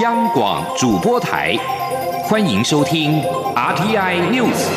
[0.00, 1.54] 央广主播台，
[2.22, 3.20] 欢迎收听
[3.54, 4.68] RTI News。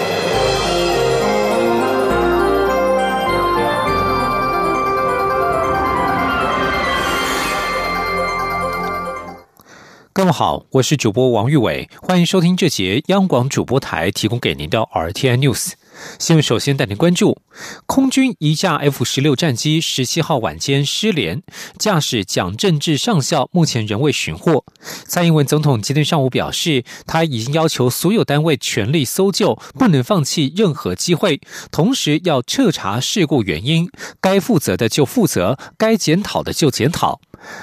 [10.12, 15.74] 各位好，我是主播王玉伟，欢迎收听这节央广主播台提供给您的 RTI News。
[16.20, 17.38] 新闻首先带您关注，
[17.86, 21.42] 空军一架 F 十六战机十七号晚间失联，
[21.78, 24.66] 驾驶蒋正志上校目前仍未寻获。
[25.06, 31.42] 蔡英文总统今天上午表示，他已经要求所有单位全力搜救，不能放弃任何机会，
[31.72, 33.90] 同时要彻查事故原因，
[34.22, 37.20] 该负责的就负责，该检讨的就检讨。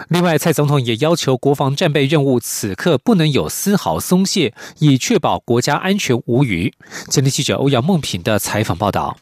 [0.09, 6.73] 另外，蔡总统也要求国防战备任务此刻不能有丝毫松懈，以确保国家安全无虞。
[7.09, 9.17] 今天记者欧阳梦平的采访报道。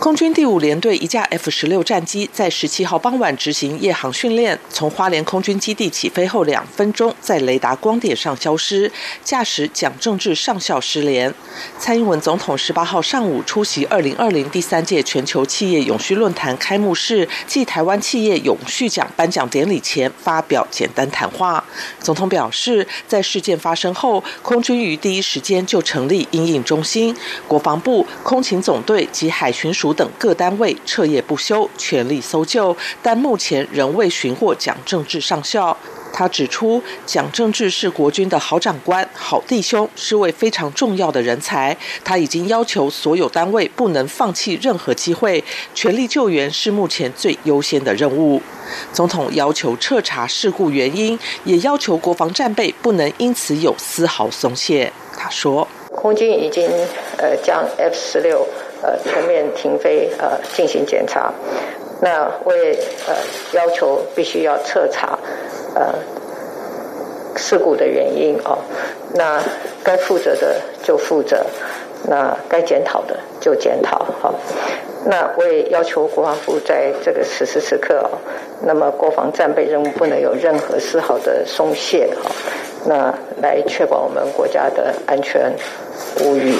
[0.00, 8.90] 空军第五联队一架 F 十六战机在十七号傍晚执行夜航训练，从花莲空军基地起飞后两分钟，在雷达光点上消失，
[9.22, 11.34] 驾驶蒋正志上校失联。
[11.78, 21.62] 蔡英文总统十八号上午出席二零二零第三届全球企业永续论坛开幕式暨台湾企业永续奖颁奖典礼前发表简单谈话。
[21.98, 27.14] 总统表示，在事件发生后，空军于第一时间就成立应应中心，
[27.46, 35.76] 国防部、空勤总队及海巡署等各单位彻夜不休，全力搜救，但目前仍未寻获蒋正志上校。
[36.12, 41.76] 他指出，蒋正志是国军的好长官、好弟兄，是位非常重要的人才。
[42.04, 48.42] 他已经要求所有单位不能放弃任何机会，全力救援是目前最优先的任务。
[48.92, 54.92] 总统要求彻查事故原因，也要求国防战备不能因此有丝毫松懈。
[55.16, 56.68] 他说：“空军已经
[57.18, 58.44] 呃将 F 十六。”
[58.82, 61.32] 呃，全面停飞，呃，进行检查。
[62.02, 62.72] 那我也
[63.06, 63.14] 呃
[63.52, 65.18] 要求必须要彻查
[65.74, 65.94] 呃
[67.36, 68.58] 事故的原因哦。
[69.14, 69.42] 那
[69.84, 71.44] 该负责的就负责，
[72.08, 74.06] 那该检讨的就检讨。
[74.20, 74.34] 好，
[75.04, 78.16] 那我也要求国防部在这个此时此刻哦，
[78.62, 82.08] 那么国防战备任务不能有任何丝毫的松懈。
[82.22, 82.30] 好，
[82.86, 83.12] 那
[83.42, 85.52] 来确保我们国家的安全
[86.24, 86.54] 无虞。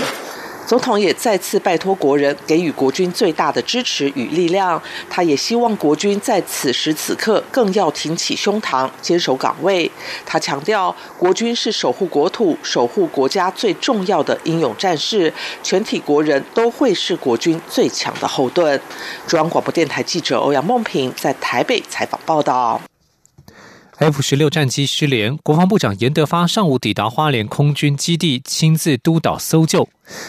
[0.70, 4.80] 总统也再次拜托国人给予国军最大的支持与力量。
[5.08, 9.90] 他也希望国军在此时此刻更要挺起胸膛，坚守岗位。
[10.24, 18.80] 他强调，国军是守护国土、守护国家最重要的英勇战士，全体国人都会是国军最强的后盾。
[19.26, 22.80] 中央广播电台记者欧阳梦平在台北采访报道。
[23.98, 29.88] F 十六战机失联，国防部长严德发上午抵达花莲空军基地，亲自督导搜救。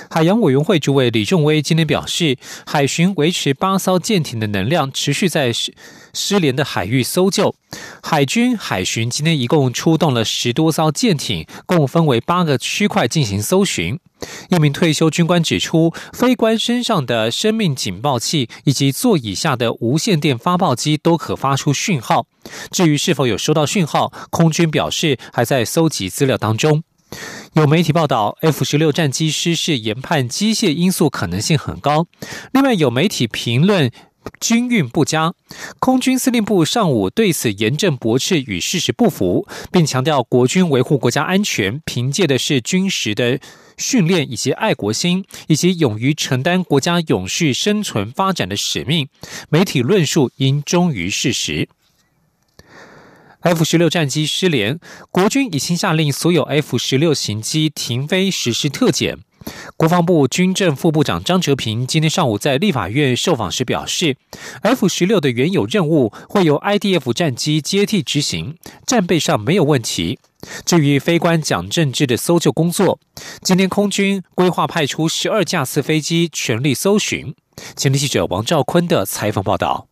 [0.09, 5.73] 海洋委员会主委李仲威今天表示，海巡维持八艘舰艇的能量，持续在失
[6.13, 7.55] 失联的海域搜救。
[8.03, 13.99] 海军海巡今天一共出动了十多艘舰艇，共分为八个区块进行搜寻。
[14.49, 22.27] 一名退休军官指出，飞官身上的生命警报器以及座椅下的无线电发报机都可发出讯号。
[22.69, 26.83] 至于是否有收到讯号，空军表示还在搜集资料当中。
[27.53, 32.07] 有媒体报道，F 十六战机失事研判机械因素可能性很高。
[32.53, 33.91] 另外，有媒体评论
[34.39, 35.33] 军运不佳，
[35.77, 43.37] 空军司令部上午对此严正驳斥，与事实不符，并强调国军维护国家安全，凭借的是军事的
[43.77, 49.09] 训练以及爱国心，以及勇于承担国家永续生存发展的使命。
[49.49, 51.67] 媒体论述应忠于事实。
[53.41, 54.79] F 十六战机失联，
[55.09, 59.17] 国军已经下令所有 F 十六型机停飞实施特检。
[59.75, 64.15] 国防部军政副部长张哲平今天上午在立法院受访时表示
[64.61, 70.19] ，F 十六的原有任务会由 IDF 战机接替执行，战备上没有问题。
[70.63, 72.99] 至于非官蒋正志的搜救工作，
[73.41, 77.33] 今天空军规划派出十二架次飞机全力搜寻。
[77.75, 79.90] 前天记者王兆坤的采访报道。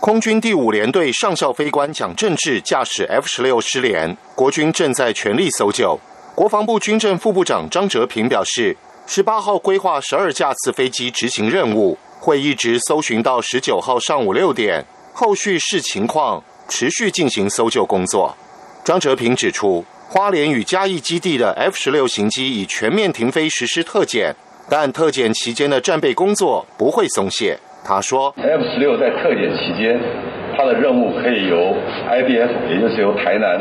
[0.00, 5.98] 空军第五联队上校飞官蒋正志驾驶 F 十六失联，国军正在全力搜救。
[6.36, 8.76] 国防部军政副部长张哲平表示，
[9.08, 18.36] 十八号规划十二架次飞机执行任务，会一直搜寻到十九号上午六点，后续视情况持续进行搜救工作。
[18.84, 24.34] 张哲平指出，花莲与嘉义基地的 F 十六型机已全面停飞实施特检，
[24.70, 27.58] 但特检期间的战备工作不会松懈。
[27.84, 29.98] 他说：“F 十六在特检期间，
[30.56, 31.74] 它的任务可以由
[32.10, 33.58] IDF，也就是由台南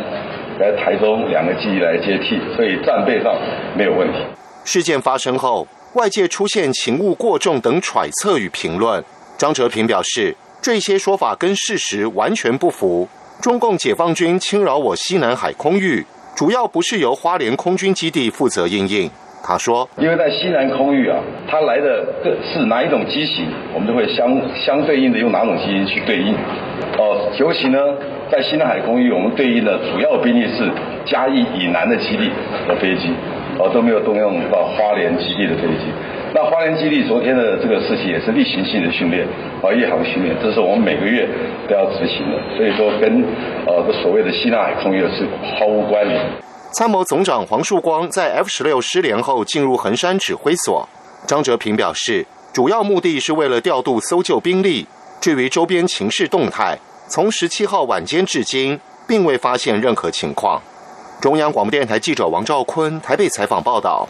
[0.59, 3.33] 来台中两个基地来接替，所以战备上
[3.77, 4.19] 没有问题。”
[4.65, 9.01] 事件发生后，外界出现情误过重等揣测与评论。
[9.37, 13.07] 张哲平表示，这些说法跟事实完全不符。
[13.39, 16.05] 中共解放军侵扰我西南海空域，
[16.35, 19.09] 主要不是由花莲空军基地负责应应。
[19.47, 21.15] 他说：“因为在西南空域啊，
[21.47, 26.33] 它来的各是哪一种机型，我们就会相相对应的用哪种机型去对应。
[26.97, 27.79] 哦，尤其呢，
[28.29, 30.69] 在西南海空域，我们对应的主要兵力是
[31.05, 32.29] 嘉义以南的基地
[32.67, 33.07] 的飞机，
[33.57, 35.87] 哦都没有动用到花莲基地的飞机。
[36.33, 39.25] 那花莲基地昨天的这个事情也是例行性的训练，
[39.63, 41.25] 啊夜航训练，这是我们每个月
[41.69, 43.23] 都要执行的，所以说跟
[43.65, 45.23] 呃这所谓的西南海空域是
[45.55, 46.19] 毫无关联。”
[46.77, 50.87] 参谋总长黄树光在 F 十六失联后进入横山指挥所。
[51.25, 54.85] 张哲平表示，主要目的是为了调度搜救兵力。
[55.19, 56.77] 至于周边情势动态，
[57.07, 60.61] 从十七号晚间至今，并未发现任何情况。
[61.19, 64.07] 中央广播电台记者王兆坤台北采访报道。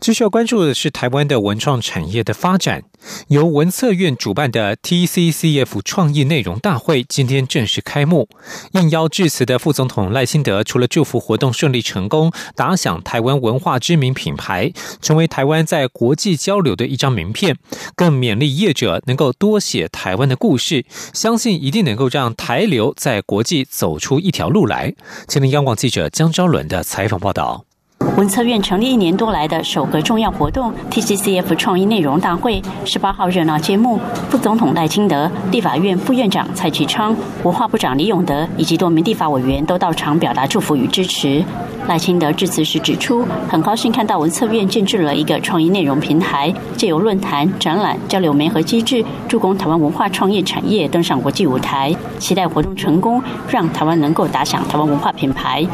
[0.00, 2.84] 继续要关注的是台湾的文创产业的发展。
[3.28, 8.28] 由文策院主办的 TCCF 创意内容大会今天正式开幕。
[8.72, 17.56] 应邀致辞的副总统赖清德，除了祝福活动顺利成功，打响台湾文化知名品牌，成为台湾在国际交流的一张名片，
[17.94, 24.94] 更勉励业者能够多写台湾的故事，相信一定能够让台流在国际走出一条路来。
[25.28, 27.67] 前天央广记者江昭伦的采访报道。
[28.16, 34.00] 文策院成立一年多来的首个重要活动 TCCF 创意内容大会，十八号热闹揭幕。
[34.28, 37.14] 副总统赖清德、立法院副院长蔡启昌、
[37.44, 41.44] 文化部长李永德以及多名立法委员都到场表达祝福与支持。
[41.86, 51.94] 赖清德致辞时指出，很高兴看到文策院建制了一个创意内容平台，借由论坛、展览、交流媒和机制，助攻台湾文化创业产业登上国际舞台。
[52.18, 55.66] 期待活动成功，让台湾能够打响台湾文化品牌。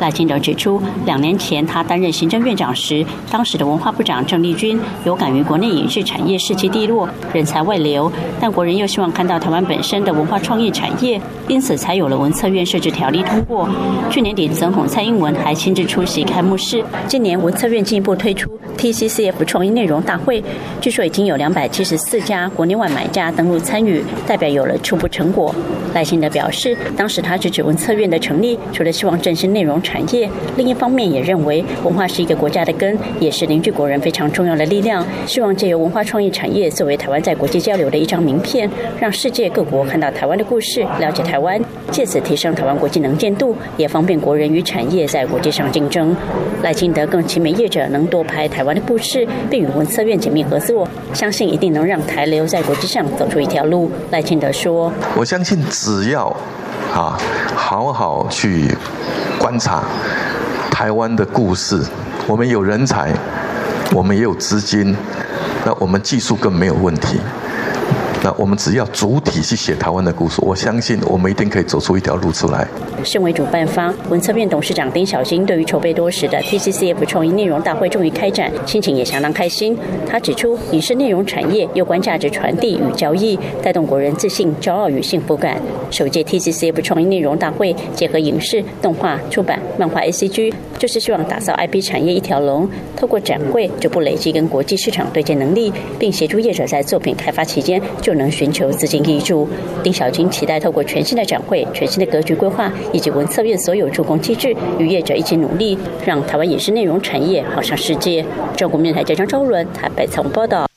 [0.00, 8.10] 赖清德指出，两年前他担任行政院长时，当时的文化部长郑丽君有感于国内影视产业士气低落、人才外流，
[8.40, 13.68] 但国人又希望看到台湾本身的文化创意产业，因此才有了文策院设置条例通过。
[14.10, 16.84] 去年底，总统蔡英文还亲自出席开幕式。
[17.06, 20.42] 今年文策院进一步推出 TCCF 创意内容大会，
[20.80, 25.54] 据说已经有两百七十四家国内外买家登录参与，代表有了初步成果。
[25.94, 31.64] 赖清德表示，当时他支持文策院的成立，除了希望振兴内容产业，另一方面也认为。
[31.84, 35.04] 文化是一个国家的根，也是凝聚国人非常重要的力量。
[35.26, 38.68] 希望借由文化创意产业作为台湾在国际交流的一张名片，
[39.00, 41.60] 让世界各国看到台湾的故事，了解台湾，
[41.90, 46.14] 借此提升台湾国际能见度，也方便国人与产业在国际上竞争。
[46.62, 53.90] 赖清德更期美业者能多拍台湾的故事，并与文策院紧密合作，相信一定能让台流在国际上走出一条路。
[54.10, 56.28] 赖清德说：“我相信只要
[56.94, 57.18] 啊，
[57.56, 58.72] 好好去
[59.36, 59.82] 观察。”
[60.70, 61.84] 台湾的故事，
[62.28, 63.12] 我们有人才，
[63.92, 64.96] 我们也有资金，
[65.64, 67.18] 那我们技术更没有问题。
[68.24, 72.68] 那我们只要主体去写台湾的故事，我相信我们一定可以走出一条路出来。
[73.02, 79.76] 身为主办方，文策院董事长丁小新对于筹备多时的 TCCF 创意内容大会终于开展，心情也相当开心。
[80.06, 85.60] 他指出，影视内容产业有关价值传递与交易，带动国人自信、骄傲与幸福感。
[85.90, 99.48] 首届 TCCF 创意内容大会结合影视、动画、出版、漫画、ACG，就是希望打造 IP 产业一条龙，透过展会逐步累积跟国际市场对接能力，并协助业者在作品开发期间就就能寻求资金挹注。
[99.82, 108.22] 丁小军期待透过全新的展会、全新的格局规划，以及文策院所有助攻机制，与业者一起努力，让台湾影视内容产业好上世界。
[108.54, 110.71] 中国面台记者张昭伦台北采访报道。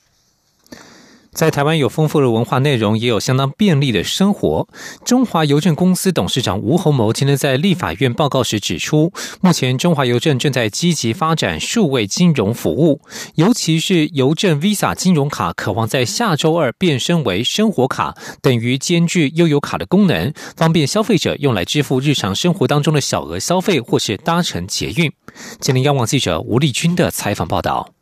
[1.36, 4.68] 在台湾有丰富的文化内容，也有相当便利的生活。
[5.04, 9.12] 中华邮政公司董事长吴鸿谋今天在立法院报告时指出，
[9.42, 13.02] 目前中华邮政正在积极发展数位金融服务，
[13.36, 25.12] 尤其是邮政 Visa 金融卡，渴望在下周二变身为生活卡，等于兼具悠游卡的功能，方便消费者用来支付日常生活当中的小额消费或是搭乘捷运。
[25.60, 27.95] 今天央网记者吴丽君的采访报道。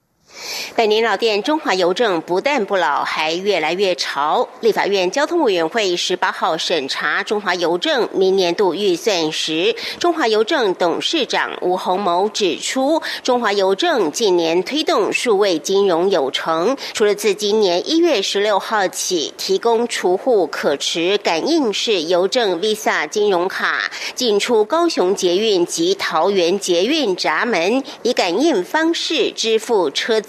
[0.76, 4.48] 百年老店中华邮政不但不老，还越来越潮。
[4.62, 30.20] 立法院交通委员会十八号审查中华邮政明年度预算时，中华邮政董事长吴鸿谋指出，中华邮政近年推动数位金融有成，除了自今年一月十六号起提供储户可持感应式邮政 Visa 金融卡进出高雄捷运及桃园捷运闸门，以感应方式支付车。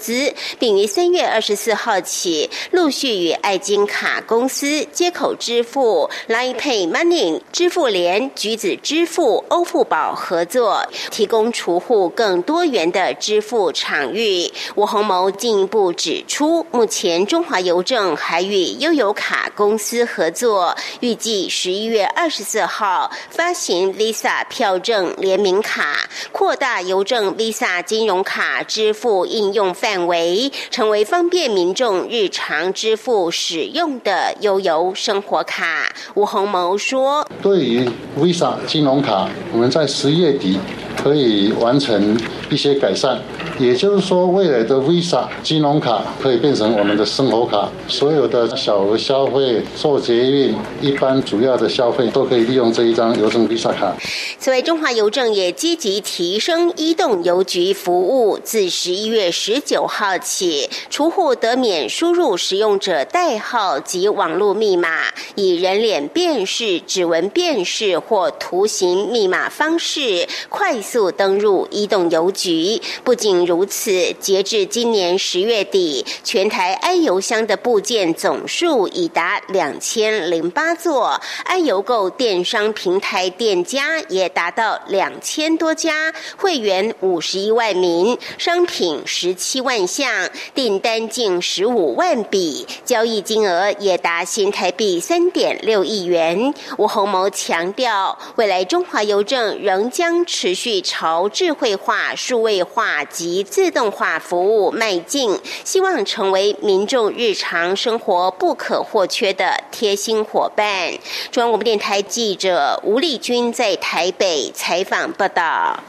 [0.59, 14.51] 并于三月二十四号起陆续与爱金卡公司接口支付、Line Pay Money、支付联、橘子支付、欧付宝合作，提供储户更多元的支付场域。
[14.75, 35.93] 吴鸿谋进一步指出，目前中华邮政还与悠游卡公司合作，预计十一月二十四号发行 Visa 票证联名卡，扩大邮政 Visa 金融卡支付应用范围，成为方便民众日常支付使用的悠游生活卡。
[36.13, 40.59] 吴鸿谋说：“对于 Visa 金融卡，我们在十月底
[41.01, 42.17] 可以完成
[42.49, 43.19] 一些改善。”
[43.57, 53.95] 也就是说，未来的 Visa 金融卡可以变成我们的生活卡，所有的小额消费、做捷运、一般主要的消费都可以利用这一张邮政 Visa 卡。
[54.37, 72.81] 此外，中华邮政也积极提升移动邮局服务，自十一月十九九号起，储户得免输入使用者代号及网络密码，以人脸辨识、指纹辨识或图形密码方式快速登入移动邮局。
[73.03, 96.53] 不仅如此，截至今年十月底，全台 i 邮箱的部件总数已达两千零八座，i 邮购电商平台店家也达到两千多家，会员五十一万名，商品十七万项，订单近十五万笔，交易金额也达新台币三点六亿元。
[96.77, 110.93] 吴鸿谋强调，未来中华邮政仍将持续朝智慧化、数位化及自动化服务迈进，希望成为民众日常生活不可或缺的贴心伙伴。
[111.31, 115.79] 中央广播电台记者吴丽君在台北采访报道。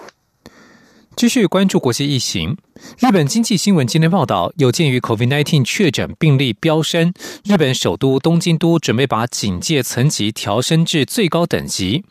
[1.15, 2.57] 继续关注国际疫情。
[2.99, 7.13] 日本经济新闻今天报道，有鉴于 COVID-19 确诊病例飙升，
[7.45, 12.05] 日本首都东京都准备把警戒层级调升至最高等级。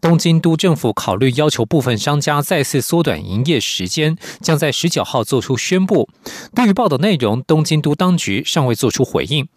[0.00, 6.08] 东京都政府考虑要求部分商家再次缩短营业时间，将在十九号做出宣布。
[6.54, 9.48] 对于报道内容，东京都当局尚未做出回应。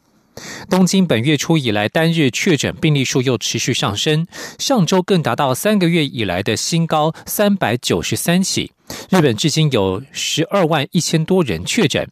[0.70, 4.26] 东京本月初以来单日确诊病例数又持续上升，
[4.58, 8.72] 上周更达到三个月以来的新高三百九十三起。
[9.10, 12.08] 日本至今有十二万一千多人确诊。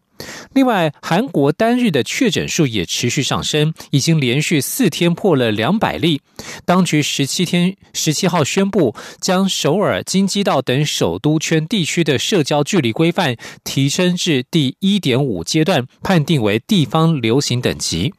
[0.54, 6.22] 另外，韩国单日的确诊数也持续上升，已经连续四天破了两百例。
[6.66, 18.14] 当局十七天十七号宣布，将首尔、京畿道等首都圈地区的社交距离规范提升至第一点五阶段，判定为地方流行等级。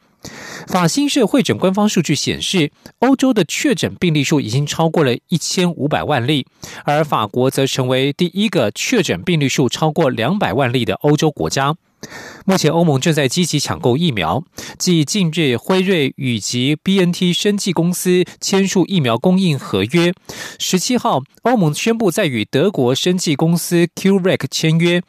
[0.67, 6.45] 法新社会诊官方数据显示，欧洲的确诊病例数已经超过了一千五百万例，
[6.83, 11.75] 而法国则成为第一个确诊病例数超过两百万例的欧洲国家。
[12.45, 14.43] 目前，欧盟正在积极抢购疫苗。
[14.77, 20.13] 继近日辉瑞与及 B N T 生技公司签署疫苗供应合约，
[20.59, 25.01] 十七号，欧盟宣布在与德国生技公司 QRAC 签约。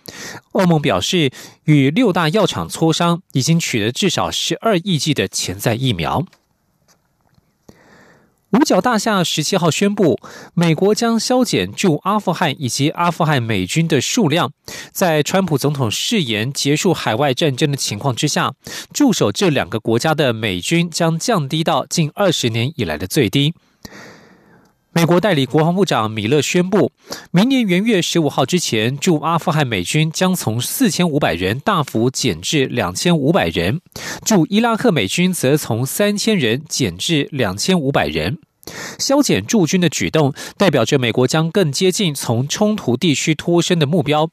[0.53, 1.31] 欧盟表示，
[1.65, 6.25] 与六大药厂磋商，已经取得至少十二亿剂的潜在疫苗。
[8.53, 10.19] 五角大厦十七号宣布，
[10.55, 14.53] 美国将削减驻阿富汗以及阿富汗美军的数量。
[14.93, 18.53] 在川普总统誓言结束海外战争的情况之下，
[18.93, 23.53] 驻守这两个国家的美军将降低到近二十年以来的最低。
[24.97, 26.91] 美国代理国防部长米勒宣布，
[27.31, 33.81] 明年元月十五号之前，驻阿富汗美军将从四千五百人大幅减至两千五百人；
[34.25, 38.39] 驻伊拉克美军则从三千人减至两千五百人。
[38.99, 44.31] 削减驻军的举动，代表着美国将更接近从冲突地区脱身的目标。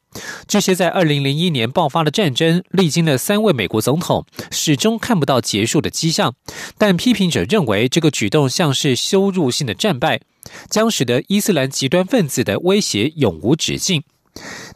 [0.48, 6.34] 这些在二零零一年爆发的战争，历经了三位美国总统，始终看不到结束的迹象。
[6.78, 10.22] 但批评者认为，这个举动像是羞辱性的战败。
[10.68, 14.02] 将使得伊斯兰极端分子的威胁永无止境。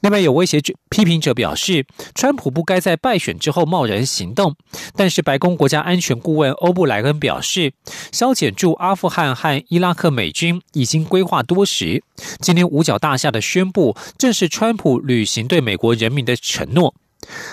[0.02, 1.84] 另外，有威胁批评者表示，
[2.14, 4.54] 川普不该在败选之后贸然行动。
[4.94, 7.72] 但是，白宫国家安全顾问欧布莱恩表示，
[8.12, 12.04] 削减驻阿富汗和伊拉克美军已经规划多时。
[12.40, 16.94] 今天五角大厦的宣布，正是川普履行对美国人民的承诺。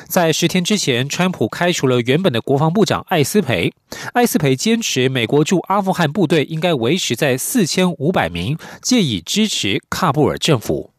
[0.07, 3.73] 在十天之前，川普开除了原本的国防部长艾斯培。
[4.13, 10.91] 艾斯培坚持，美国驻阿富汗部队应该维持在四千五百名，借以支持喀布尔政府。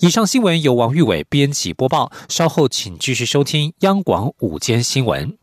[0.00, 2.12] 以上新闻由王玉伟编辑播报。
[2.28, 5.37] 稍后请继续收听央广午间新闻。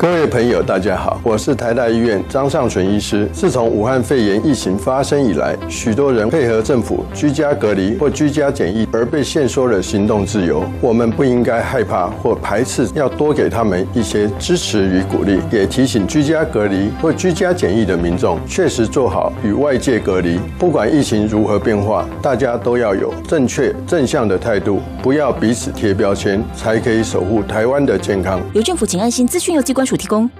[0.00, 3.28] 各位朋友，大家好，我是台大医院张尚存医师。
[3.32, 10.64] 自从武汉肺炎疫情发生以来，许多人配合政府居家隔离或居家检疫，而被限缩了行动自由。
[10.80, 15.38] 我们不应该害怕或排斥，要多给他们一些支持与鼓励。
[15.52, 20.40] 也提醒居家隔离或居家检疫的民众，确实做好与外界隔离。
[20.58, 28.40] 不管疫情如何变化，大家都要有正确正向的态度，不要彼此贴标签，才可以守护台湾的健康。
[28.52, 30.30] 由政府请安心资讯有机关署提供。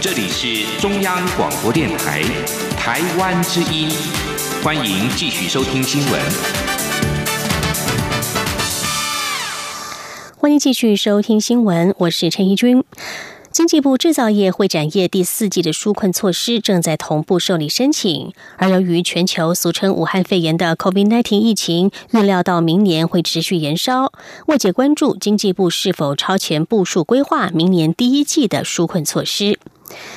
[0.00, 2.22] 这里是中央广播电台
[2.78, 3.90] 台湾之音，
[4.62, 6.20] 欢迎继续收听新闻。
[10.38, 12.84] 欢迎继续收听新闻，我是陈怡君。
[13.56, 24.12] 经济部制造业会展业第四季的纾困措施正在同步受理申请，而由于全球俗称武汉肺炎的 COVID-19 疫情预料到明年会持续延烧，
[24.48, 29.58] 外界关注经济部是否超前部署规划明年第一季的纾困措施。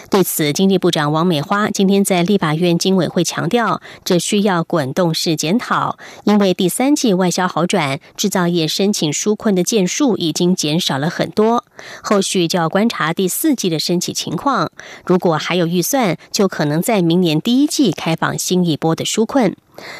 [0.09, 11.63] 对此，经济部长王美花今天在立法院经委会强调，这需要滚动式检讨，因为第三季外销好转，制造业申请纾困的件数已经减少了很多，
[12.01, 14.71] 后续就要观察第四季的申请情况。
[15.05, 19.55] 如果还有预算，就可能在明年第一季开放新一波的纾困。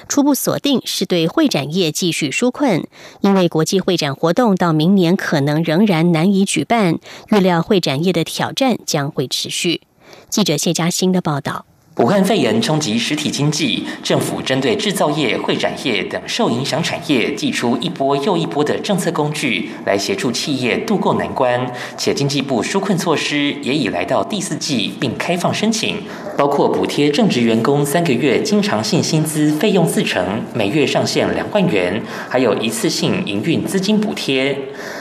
[0.07, 2.88] 初步锁定是对会展业继续纾困，
[3.21, 9.81] 因为国际会展活动到明年可能仍然难以举办，预料会展业的挑战将会持续。
[10.29, 11.65] 记者谢佳欣的报道。
[11.99, 21.69] 武汉肺炎冲击实体经济，政府针对制造业、会展业等受影响产业，祭出一波又一波的政策工具，来协助企业渡过难关。
[21.97, 25.97] 且经济部纾困措施也已来到第四季，并开放申请，
[26.37, 34.57] 包括补贴正职员工三个月经常性薪资费用四成，每月上限两万元，还有一次性营运资金补贴。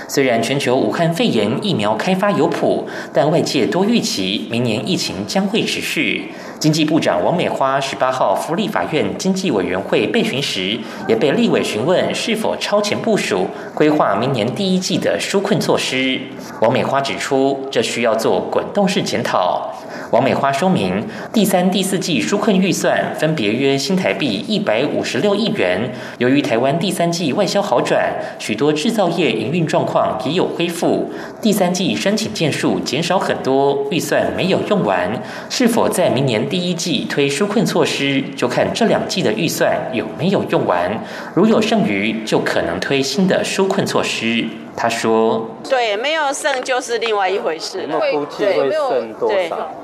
[0.08, 6.32] 虽然全球武汉肺炎疫苗开发有谱，但外界多预期明年疫情将会持续。
[6.58, 16.18] 经济部长王美花十八号福利法院经济委员会备询时，也被立委询问是否超前部署规划明年第一季的纾困措施。
[16.62, 19.70] 王美花指出，这需要做滚动式检讨。
[20.10, 25.92] 王美花说明，第三、第四季纾困预算分别约新台币一百五十六亿元。
[26.16, 31.10] 由于台湾第三季外销好转，许多制造业营运状况也有恢复，
[31.42, 35.22] 第三季申请件数减少很多，预算没有用完。
[35.50, 41.04] 是否在明年第一季推纾困措施，就看这两季的预算有没有用完。
[41.34, 44.46] 如有剩余，就可能推新的纾困措施。
[44.80, 47.98] 他说：“对，没有剩就是另外一回事了。
[48.12, 49.74] 估计会剩多少？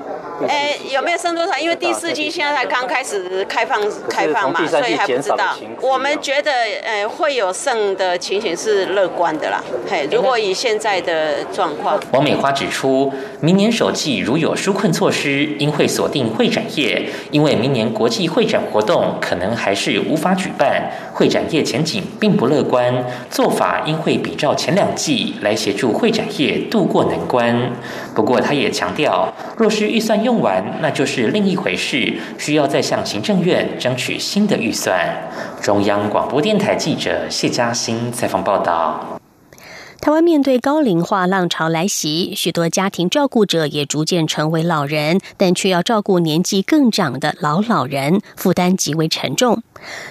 [0.47, 1.57] 哎，有没有剩多少？
[1.57, 5.55] 因为第四季现在才刚开始开放开放嘛，所以还不知道。
[5.81, 6.51] 我们觉得，
[6.83, 9.63] 呃，会有剩的情形是乐观的啦。
[9.89, 22.93] 嘿，如果以现在的状况，王美花指出，明年首季如有纾困措施，应会锁定会展业，因为明年国际会展活动可能还是无法举办，会展业前景并不乐观，
[23.31, 27.71] 做法应会比照前两季来协助会展业渡过难关。
[28.13, 34.93] 不过，他也强调，若是预算用完，那就是另一回事，需要再向行政院争取新的预算。
[35.61, 39.15] 中央广播电台记者谢嘉欣采访报道。
[40.05, 49.63] 台湾面对高龄化浪潮来袭，许多家庭照顾者也逐渐成为老人，但却要照顾年纪更长的老老人，负担极为沉重。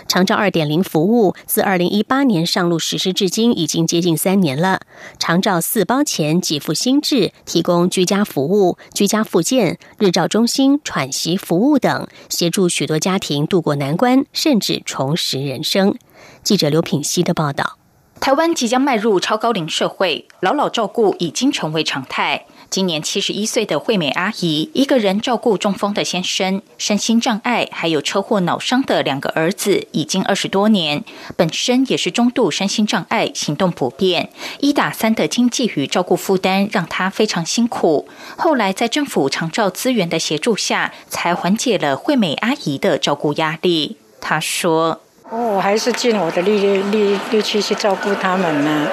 [0.09, 4.81] 长照二点零服务自二零一八年上路实施至今，已经接近三年了。
[5.21, 15.97] 长照四包钱给付新制，提供居家服务、居家复健、日照中心、喘息服务等，协助许多家庭渡过难关，甚至重拾人生。
[16.43, 17.79] 记者刘品希的报道。
[18.21, 22.47] 台湾即将迈入超高龄社会，老老照顾已经成为常态。
[22.71, 31.05] 今年七十一岁的惠美阿姨，一个人照顾中风的先生、身心障碍还有车祸脑伤的两个儿子，已经二十多年。
[31.37, 38.09] 本身也是中度身心障碍，行动不便，一打三的经济与照顾负担让她非常辛苦。
[38.37, 43.99] 后来在政府长照资源的协助下，才缓解了惠美阿姨的照顾压力。
[44.21, 45.03] 她说。
[45.31, 48.87] 我还是尽我的力力力气去照顾他们呢，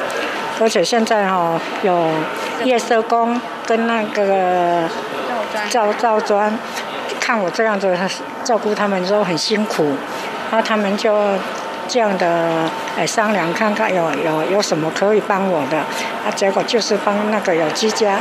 [0.59, 2.09] 而且现在哈有
[2.63, 4.87] 夜色工跟那个
[5.69, 6.57] 赵赵专，
[7.19, 7.95] 看我这样子
[8.43, 9.83] 照顾他们都很辛苦，
[10.49, 11.35] 然后他们就
[11.87, 18.17] 这样的哎商量看看有有有什么可以帮我的，啊结果就是帮那个有居家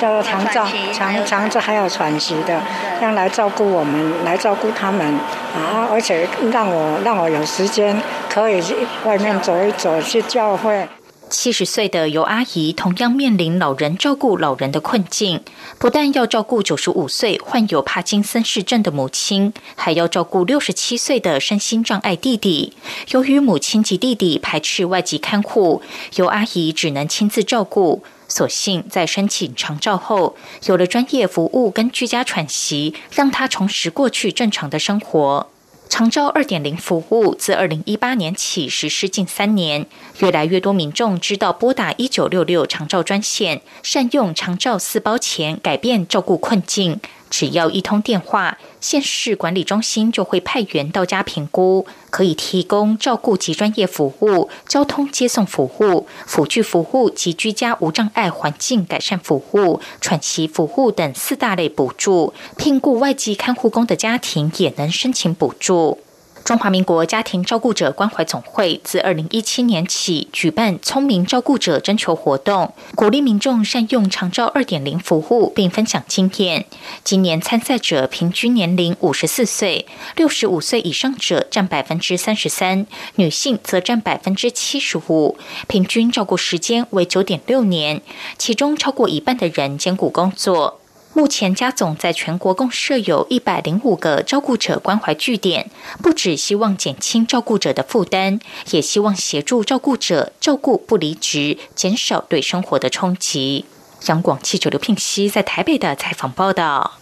[0.00, 2.60] 的长照、长长照还有喘息的，
[3.00, 5.06] 让来照顾我们，来照顾他们
[5.54, 5.88] 啊！
[5.90, 10.88] 而且让我让我有时间可以去外面走一走，去教会。
[11.28, 15.40] 七十岁的尤阿姨同样面临老人照顾老人的困境，
[15.78, 22.72] 不但要照顾九十五岁患有帕金森氏症的母亲，还要照顾六十七岁的身心障碍弟弟。
[23.10, 25.82] 由于母亲及弟弟排斥外籍看护，
[26.16, 28.02] 尤阿姨只能亲自照顾。
[28.30, 35.48] 所幸在申请长照后，有了专业服务跟居家喘息，让他重拾过去正常的生活。
[35.88, 39.86] 长照二点零服务自二零一八年起实施近三年，
[40.20, 47.00] 越来越多民众知道拨打一九六六长照专线，善用长照四包钱，改变照顾困境。
[47.30, 62.34] 只要一通电话，县市管理中心就会派员到家评估，可以提供照顾及专业服务、交通接送服务、辅具服务及居家无障碍环境改善服务、喘息服务等四大类补助。
[62.56, 65.98] 聘雇外籍看护工的家庭也能申请补助。
[66.44, 76.66] 中华民国家庭照顾者关怀总会自二零一七年起举办“聪明照顾者”征求活动，鼓励民众善用长照二点零服务，并分享经验。
[77.04, 85.36] 今年参赛者平均年龄五十四岁，六十五岁以上者占百分之三十三，女性则占百分之七十五，
[85.68, 88.02] 平均照顾时间为九点六年，
[88.36, 90.79] 其中超过一半的人兼顾工作。
[91.12, 95.68] 目前，家总在全国共设有一百零五个照顾者关怀据点，
[96.00, 103.64] 不只希望减轻照顾者的负担，也希望协助照顾者照顾不离职，减少对生活的冲击。
[104.06, 106.99] 央广记者刘聘熙在台北的采访报道。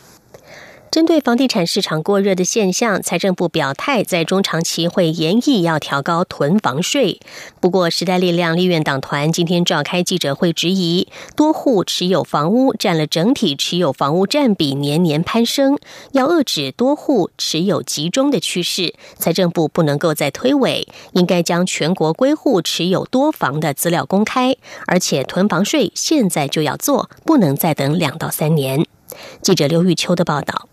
[0.91, 7.21] 针对房地产市场过热的现象，财政部表态，在中长期会严议要调高囤房税。
[7.61, 15.79] 不过，时代力量立院党团今天召开记者会，质疑多户持有房屋占了整体持有房屋占比年年攀升，
[16.13, 18.95] 要遏制多户持有集中的趋势。
[19.19, 28.87] 财政部不能够再推诿，应该将全国归户持有多房的资料公开，而且囤房税现在就要做，不能再等两到三年。
[29.43, 30.67] 记者刘玉秋的报道。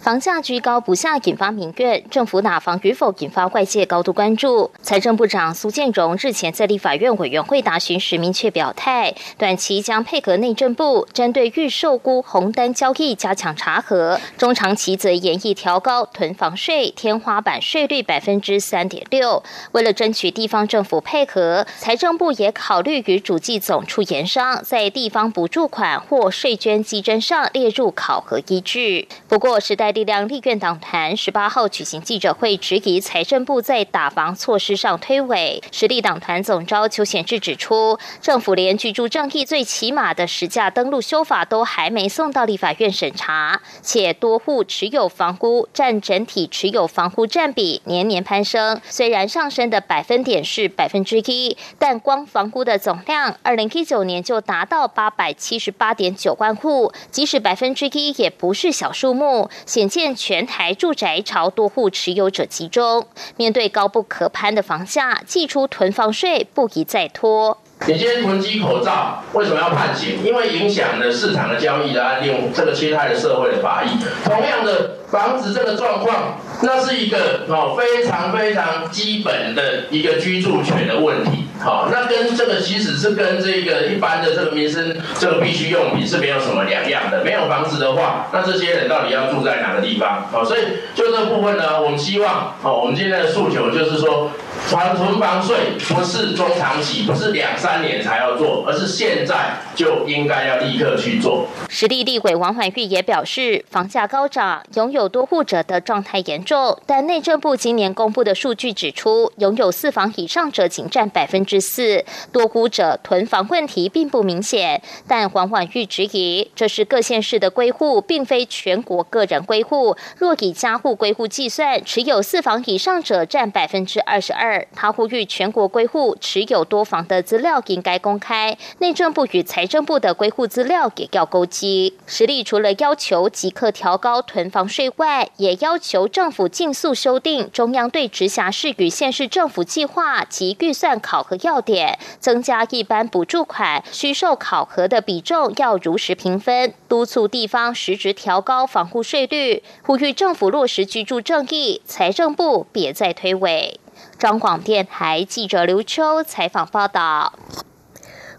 [0.00, 2.02] 房价居高不下，引发民怨。
[2.10, 4.70] 政府打房与否引发外界高度关注。
[4.80, 19.42] 财政部长苏建荣日前在立法院委员会答询时明确表态，短期将配合内政部，针对预售估红单交易加强查核；中长期则严议调高囤房税天花板税率百分之三点六。
[19.72, 29.06] 为了争取地方政府配合，财政部也考虑与主计总处研商，在地方补助款或税捐基征上列入考核依据。
[29.28, 29.89] 不过，时代。
[29.92, 35.62] 力量立院党团十八号举行记者会，质疑财政部在打房措施上推诿。
[35.72, 48.80] 实力党团总召邱显志指出，政府连居住正义最起码的实价登录修法都还没送到立法院审查，且多户持有房屋占整体持有房屋占比年年攀升。
[48.88, 59.48] 虽然上升的百分点是百分之一，但光房屋的总量，二零一九年就达到八百七十八点九万户，即使百分之一也不是小数目。
[59.80, 63.06] 眼见全台住宅朝多户持有者集中，
[63.38, 67.56] 面对高不可攀的房价，寄出囤房税不宜再拖。
[67.86, 70.22] 你今天囤积口罩，为什么要判刑？
[70.22, 73.88] 因为影响了市场的交易的案例，这个侵害了社会的法益。
[74.22, 81.46] 同样的，房子这个状况，那是一个哦非常非常基本的一个居住权的问题。
[81.60, 87.22] 好，那跟这个其实是跟这个一般的这个民生这个必需用品是没有什么两样的。
[87.22, 90.26] 没有房子的话，那这些人到底要住在哪个地方？
[90.32, 90.60] 好，所以
[90.94, 94.30] 就这部分呢，我们希望，好，我们今天的诉求就是说。
[94.68, 101.48] 囤囤房税不是中长期，不是两三年才要做，而是现在就应该要立刻去做。
[101.68, 106.78] 实力立委王婉玉也表示，房价高涨，拥有多户者的状态严重。
[106.86, 114.80] 但内政部今年公布的数据指出，拥有四房以上者仅占百分之四，多户者囤房问题并不明显。
[115.08, 119.96] 但王婉玉质疑，这是各县市的归户，并非全国个人归户。
[120.16, 124.49] 若以家户归户计算，持有四房以上者占百分之二十二。
[124.74, 131.94] 他呼吁全国归户持有多房的资料应该公开，内政部与财政部的归户资料也要勾稽。
[132.06, 153.74] 实力除了要求即刻调高囤房税外，也要求政府尽速修订中央对直辖市与县市政府计划及预算考核要点，增加一般补助款需受考核的比重要如实评分，督促地方实质调高房户税率，呼吁政府落实居住正义，财政部别再推诿。
[154.20, 157.32] 中广电台记者刘秋采访报道。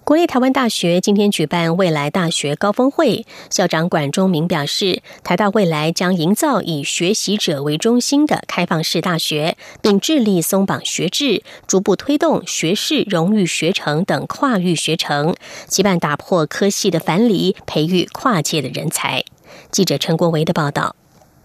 [0.04, 15.36] 国立台湾大学今天举办未来大学高峰会，校长管中明表示，台大未来将营造以学习者为中心的开放式大学，并致力松绑学制，逐步推动学士、荣誉学程等跨域学程，
[15.68, 19.24] 期盼打破科系的樊篱，培育跨界的人才。
[19.72, 20.96] 记者陈国维的报道。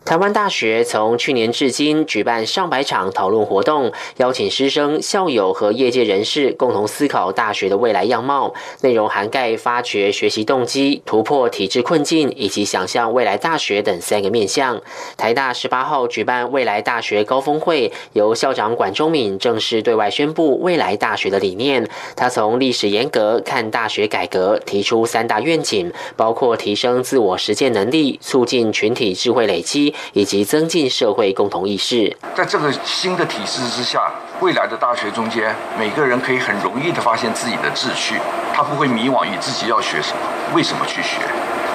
[0.06, 8.54] 台湾大学从去年至今举办上百场讨论活动，邀请师生、校友和业界人士共同思考大学的未来样貌。
[8.82, 14.80] 内容涵盖发掘学习动机、突破体制困境以及想象未来大学等三个面向。
[15.16, 21.84] 台大十八号举办未来大学高峰会，由校长管中敏正式对外宣布未来大学的理念。
[22.14, 29.92] 他从历史沿革看大学改革，提出三大愿景，包括提升自我实践能力、促进群体智慧累积。
[30.12, 32.16] 以及增进社会共同意识。
[32.34, 38.16] 在这个新的体制之下，未来的大学中间，每个人可以很容易的发现自己的志趣，
[38.54, 40.18] 他不会迷惘于自己要学什么，
[40.54, 41.20] 为什么去学，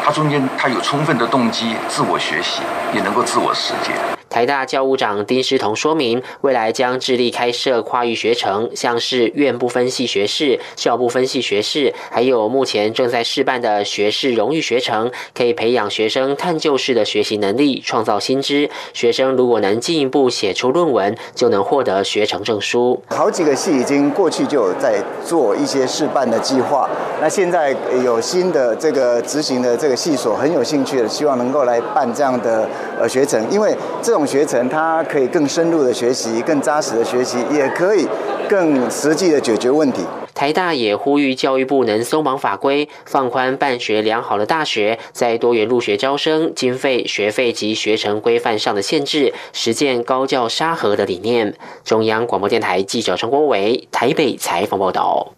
[0.03, 2.61] 他中间他有充分的动机，自我学习，
[2.93, 4.20] 也能够自我实践。
[4.31, 18.69] 台大教务长丁诗彤说明，未来将致力开设跨域学程，像是院部分系学士、校部分系学士，还有目前正在试办的学士荣誉学程，可以培养学生探究式的学习能力，创造新知。
[18.93, 23.03] 学生如果能进一步写出论文，就能获得学程证书。
[23.09, 26.89] 好几个系已经过去就有在做一些试办的计划，
[27.19, 34.20] 那现在有新的这个执行的这个系所很有兴趣的，希望能够来办这样的呃学程，因为这种。
[34.25, 38.07] 学程，它可以更深入的学习，更扎实的学习，也可以
[38.49, 40.01] 更实际的解决问题。
[40.33, 51.55] 台大也呼吁教育部能松绑法规，放宽办学良好的大学在多元入学招生、经费、学费及学程规范上的限制，实践高教沙河的理念。
[51.83, 55.33] 中央广播电台记者陈国伟台北采访报道。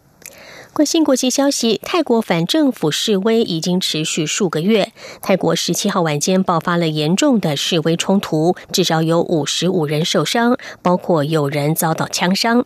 [0.74, 4.92] 关心国际消息，泰国反政府示威已经持续数个月。
[5.22, 12.66] 泰国十七号晚间爆发了严重的示威冲突，至少有五十五人受伤，包括有人遭到枪伤。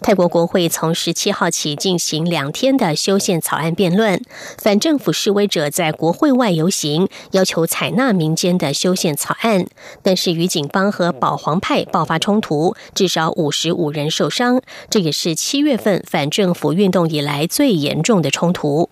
[0.00, 4.20] 泰国国会从十七号起进行两天的修宪草案辩论，
[4.58, 9.66] 反政府示威者在国会外游行，要求采纳民间的修宪草案，
[10.02, 18.90] 但是与警方和保皇派爆发冲突，至少五十五人受伤，这也是七月份反政府运动以来最严重的冲突。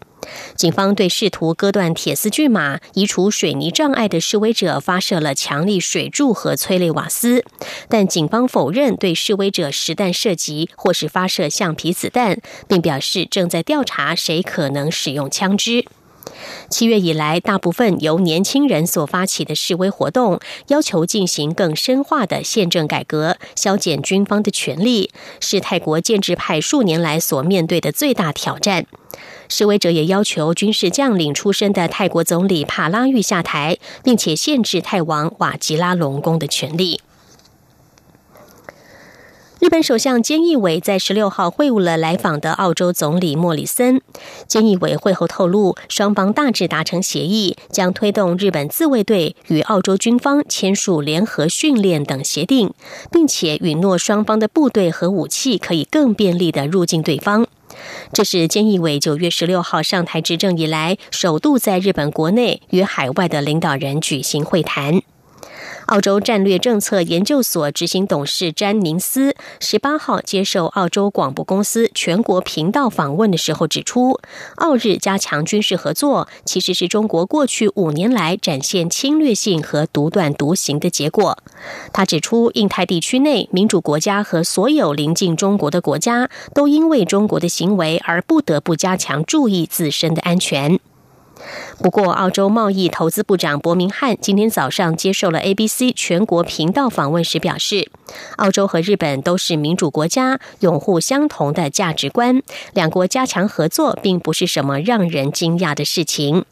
[0.55, 7.45] 警方对试图割断铁丝巨马、移除水泥障碍的示威者发射了强力水柱和催泪瓦斯，
[7.89, 15.85] 但警方否认对示威者实弹射击或是发射橡皮子弹，并表示正在调查谁可能使用枪支。
[16.68, 28.87] 七月以来，大部分由年轻人所发起的示威活动，要求进行更深化的宪政改革，削减军方的权力，是泰国建制派数年来所面对的最大挑战。
[29.48, 37.00] 示威者也要求军事将领出身的泰国总理帕拉育下台，并且限制泰王瓦吉拉隆功的权利。
[39.62, 44.01] 日本首相菅义伟在十六号会晤了来访的澳洲总理莫里森。
[44.48, 52.75] 菅义伟会后透露，双方大致达成协议，将推动日本自卫队与澳洲军方签署联合训练等协定，
[53.12, 57.46] 并且允诺双方的部队和武器可以更便利的入境对方。
[58.12, 65.03] 这是菅义伟九月十六号上台执政以来，首度在日本国内与海外的领导人举行会谈。
[65.87, 74.21] 澳洲战略政策研究所执行董事詹宁斯十八号接受澳洲广播公司全国频道访问的时候指出，
[74.57, 81.38] 澳日加强军事合作其实是中国过去五年来展现侵略性和独断独行的结果。
[81.92, 90.79] 他指出，印太地区内民主国家和所有邻近中国的国家都因为中国的行为而不得不加强注意自身的安全。
[91.78, 97.90] 不过，澳洲贸易投资部长伯明翰今天早上接受了 ABC 全国频道访问时表示，
[98.37, 106.44] 澳洲和日本都是民主国家，拥护相同的价值观，两国加强合作并不是什么让人惊讶的事情。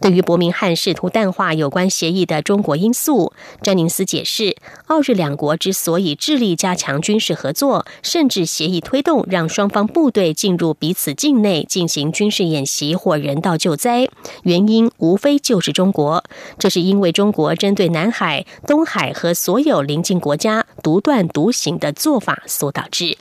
[0.00, 14.08] 对于伯明翰试图淡化有关协议的中国因素，詹宁斯解释，澳日两国之所以致力加强军事合作，甚至协议推动让双方部队进入彼此境内进行军事演习或人道救灾，
[14.44, 16.24] 原因无非就是中国。
[16.58, 23.18] 这是因为中国针对南海、东海和所有邻近国家独断独行的做法所导致。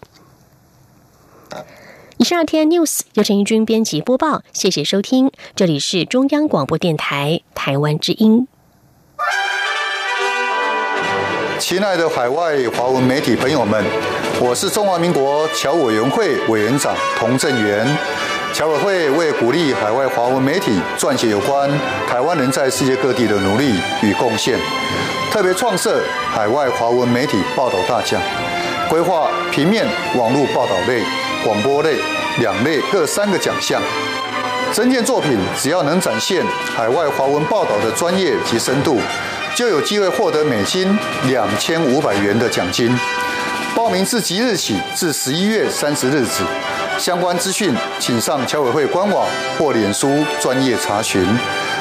[2.21, 8.45] 以上天 news 由陈义军编辑播报，谢谢收听，这里是中央广播电台台湾之音。
[11.57, 13.81] 亲爱的海外华文媒体朋友们，
[14.41, 17.87] 我是中华民国侨委员会委员长童振源。
[18.53, 21.71] 侨委会为鼓励海外华文媒体撰写有关
[22.05, 24.59] 台湾人在世界各地的努力与贡献，
[25.31, 28.21] 特别创设海外华文媒体报道大奖，
[28.89, 31.01] 规划平面、网络报道类、
[31.43, 31.97] 广播类
[32.39, 33.81] 两类各三个奖项。
[34.71, 38.99] 整件作品只要能展现海外华文报道的专业及深度，
[39.55, 40.97] 就有机会获得美金
[41.27, 42.95] 两千五百元的奖金。
[43.75, 46.43] 报名自即日起至十一月三十日止，
[46.97, 49.25] 相关资讯请上侨委会官网
[49.57, 51.25] 或脸书专业查询。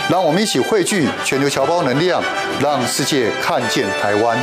[0.08, 2.22] 让我们一起汇聚全球侨胞能量，
[2.62, 4.38] 让世界看见台湾。